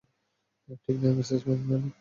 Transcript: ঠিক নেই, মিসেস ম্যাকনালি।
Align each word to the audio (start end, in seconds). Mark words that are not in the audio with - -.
ঠিক 0.83 0.97
নেই, 1.01 1.13
মিসেস 1.17 1.41
ম্যাকনালি। 1.47 1.89